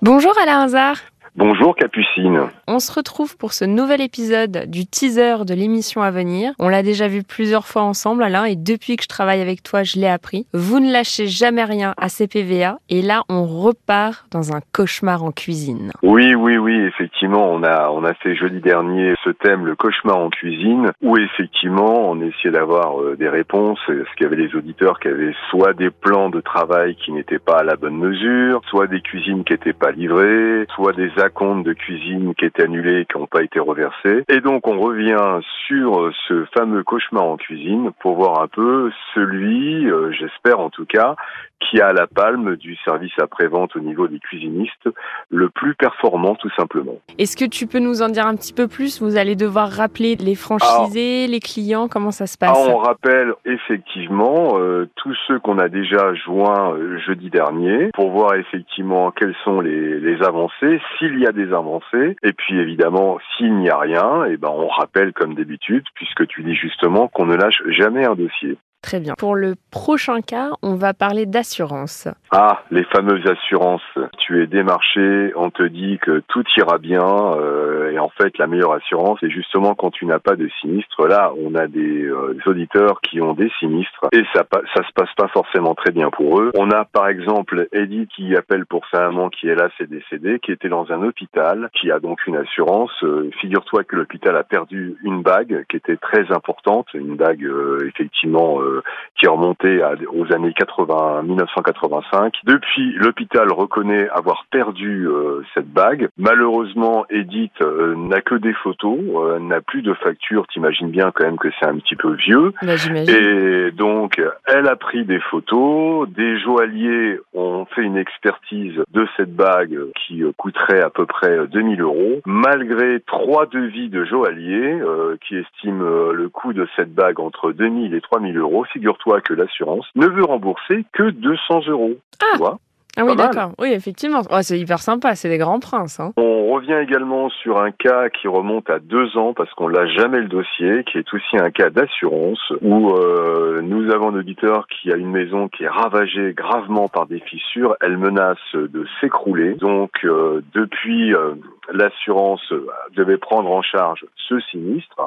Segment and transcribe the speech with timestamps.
[0.00, 0.98] Bonjour Alain Hazard.
[1.38, 2.48] Bonjour Capucine.
[2.66, 6.50] On se retrouve pour ce nouvel épisode du teaser de l'émission à venir.
[6.58, 9.84] On l'a déjà vu plusieurs fois ensemble Alain et depuis que je travaille avec toi
[9.84, 10.46] je l'ai appris.
[10.52, 15.30] Vous ne lâchez jamais rien à CPVA et là on repart dans un cauchemar en
[15.30, 15.92] cuisine.
[16.02, 20.18] Oui, oui, oui, effectivement on a, on a fait jeudi dernier ce thème, le cauchemar
[20.18, 24.56] en cuisine, où effectivement on essayait d'avoir euh, des réponses, parce qu'il y avait les
[24.56, 28.60] auditeurs qui avaient soit des plans de travail qui n'étaient pas à la bonne mesure,
[28.68, 33.06] soit des cuisines qui n'étaient pas livrées, soit des compte de cuisine qui étaient annulés
[33.10, 34.24] qui n'ont pas été reversés.
[34.28, 39.90] Et donc on revient sur ce fameux cauchemar en cuisine pour voir un peu celui,
[39.90, 41.16] euh, j'espère en tout cas,
[41.60, 44.88] qui a la palme du service après-vente au niveau des cuisinistes,
[45.30, 46.98] le plus performant tout simplement.
[47.18, 49.02] Est-ce que tu peux nous en dire un petit peu plus?
[49.02, 52.56] Vous allez devoir rappeler les franchisés, les clients, comment ça se passe?
[52.56, 58.10] Ah, On rappelle effectivement euh, tous ceux qu'on a déjà joints euh, jeudi dernier pour
[58.10, 63.18] voir effectivement quelles sont les, les avancées, s'il y a des avancées, et puis évidemment
[63.36, 67.08] s'il n'y a rien, et eh ben on rappelle comme d'habitude puisque tu dis justement
[67.08, 68.56] qu'on ne lâche jamais un dossier.
[68.82, 69.14] Très bien.
[69.18, 72.06] Pour le prochain cas, on va parler d'assurance.
[72.30, 73.82] Ah, les fameuses assurances.
[74.18, 78.46] Tu es démarché, on te dit que tout ira bien, euh, et en fait, la
[78.46, 81.06] meilleure assurance, c'est justement quand tu n'as pas de sinistre.
[81.06, 84.44] Là, on a des, euh, auditeurs qui ont des sinistres, et ça,
[84.74, 86.50] ça se passe pas forcément très bien pour eux.
[86.56, 90.38] On a par exemple Eddie qui appelle pour sa maman qui est là, c'est décédé,
[90.40, 92.92] qui était dans un hôpital, qui a donc une assurance.
[93.02, 97.46] Euh, figure-toi que l'hôpital a perdu une bague qui était très importante, une bague
[97.86, 98.82] effectivement euh,
[99.18, 99.80] qui remonté
[100.12, 102.34] aux années 80, 1985.
[102.44, 106.08] Depuis, l'hôpital reconnaît avoir perdu euh, cette bague.
[106.16, 108.98] Malheureusement, Edith euh, n'a que des photos,
[109.40, 110.46] n'a plus de facture.
[110.48, 112.52] T'imagines bien quand même que c'est un petit peu vieux.
[112.62, 112.74] Bah,
[113.08, 116.08] et donc, elle a pris des photos.
[116.08, 121.80] Des joailliers ont fait une expertise de cette bague qui coûterait à peu près 2000
[121.80, 122.20] euros.
[122.26, 124.78] Malgré trois devis de joailliers
[125.26, 129.86] qui estiment le coût de cette bague entre 2000 et 3000 euros, figure-toi que l'assurance
[129.94, 131.96] ne veut rembourser que 200 euros.
[132.22, 132.56] Ah.
[132.98, 133.52] Ah oui, d'accord.
[133.58, 134.22] Oui, effectivement.
[134.30, 136.00] Oh, c'est hyper sympa, c'est des grands princes.
[136.00, 136.12] Hein.
[136.16, 140.18] On revient également sur un cas qui remonte à deux ans parce qu'on l'a jamais
[140.18, 144.92] le dossier, qui est aussi un cas d'assurance où euh, nous avons un auditeur qui
[144.92, 147.76] a une maison qui est ravagée gravement par des fissures.
[147.80, 149.54] Elle menace de s'écrouler.
[149.54, 151.34] Donc, euh, depuis, euh,
[151.72, 152.52] l'assurance
[152.96, 155.06] devait prendre en charge ce sinistre.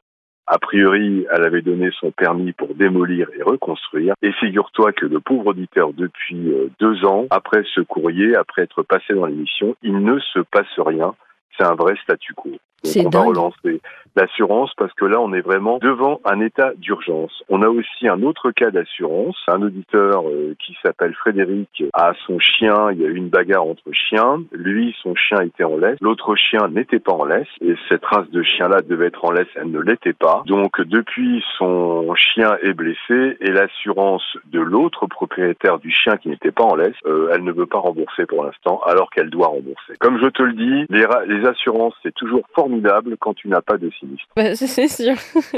[0.54, 4.16] A priori, elle avait donné son permis pour démolir et reconstruire.
[4.22, 8.84] Et figure-toi que le pauvre auditeur, depuis euh, deux ans, après ce courrier, après être
[8.84, 11.16] passé dans l'émission, il ne se passe rien.
[11.58, 12.50] C'est un vrai statu quo.
[12.84, 13.82] On va relancer
[14.16, 17.44] l'assurance parce que là, on est vraiment devant un état d'urgence.
[17.50, 19.38] On a aussi un autre cas d'assurance.
[19.48, 22.92] Un auditeur euh, qui s'appelle Frédéric a son chien.
[22.92, 24.44] Il y a eu une bagarre entre chiens.
[24.52, 25.98] Lui, son chien était en laisse.
[26.02, 27.48] L'autre chien n'était pas en laisse.
[27.62, 29.48] Et cette race de chien-là devait être en laisse.
[29.56, 30.44] Elle ne l'était pas.
[30.46, 36.52] Donc, depuis, son chien est blessé et l'assurance de l'autre propriétaire du chien qui n'était
[36.52, 39.94] pas en laisse, euh, elle ne veut pas rembourser pour l'instant alors qu'elle doit rembourser.
[40.00, 43.78] Comme je te le dis, les, les assurances, c'est toujours formidable quand tu n'as pas
[43.78, 44.28] de sinistre.
[44.36, 45.16] Bah, c'est sûr.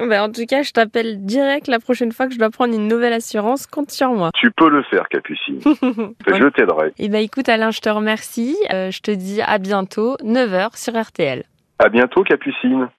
[0.08, 2.88] bah, en tout cas, je t'appelle direct la prochaine fois que je dois prendre une
[2.88, 3.68] nouvelle assurance.
[3.68, 4.32] Compte sur moi.
[4.34, 5.60] Tu peux le faire, Capucine.
[5.64, 6.88] je t'aiderai.
[6.98, 8.58] Et eh bah écoute, Alain, je te remercie.
[8.74, 11.44] Euh, je te dis à bientôt, 9h sur RTL.
[11.80, 12.90] À bientôt, Capucine.